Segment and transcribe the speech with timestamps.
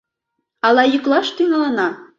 [0.67, 1.87] —Ала йӱклаш тӱҥалына?